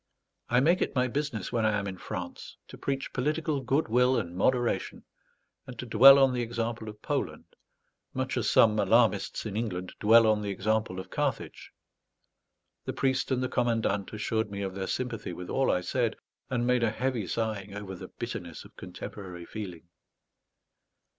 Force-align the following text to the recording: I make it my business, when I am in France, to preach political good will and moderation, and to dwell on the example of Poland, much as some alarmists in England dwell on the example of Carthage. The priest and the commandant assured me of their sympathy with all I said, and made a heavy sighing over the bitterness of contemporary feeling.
I 0.49 0.61
make 0.61 0.81
it 0.81 0.95
my 0.95 1.07
business, 1.07 1.51
when 1.51 1.63
I 1.63 1.77
am 1.77 1.85
in 1.85 1.99
France, 1.99 2.57
to 2.69 2.75
preach 2.75 3.13
political 3.13 3.61
good 3.61 3.87
will 3.87 4.17
and 4.17 4.35
moderation, 4.35 5.03
and 5.67 5.77
to 5.77 5.85
dwell 5.85 6.17
on 6.17 6.33
the 6.33 6.41
example 6.41 6.89
of 6.89 7.03
Poland, 7.03 7.45
much 8.11 8.35
as 8.35 8.49
some 8.49 8.79
alarmists 8.79 9.45
in 9.45 9.55
England 9.55 9.93
dwell 9.99 10.25
on 10.25 10.41
the 10.41 10.49
example 10.49 10.99
of 10.99 11.11
Carthage. 11.11 11.69
The 12.85 12.93
priest 12.93 13.29
and 13.29 13.43
the 13.43 13.47
commandant 13.47 14.11
assured 14.11 14.49
me 14.49 14.63
of 14.63 14.73
their 14.73 14.87
sympathy 14.87 15.33
with 15.33 15.51
all 15.51 15.69
I 15.69 15.81
said, 15.81 16.15
and 16.49 16.65
made 16.65 16.81
a 16.81 16.89
heavy 16.89 17.27
sighing 17.27 17.75
over 17.75 17.93
the 17.93 18.07
bitterness 18.07 18.65
of 18.65 18.75
contemporary 18.75 19.45
feeling. 19.45 19.87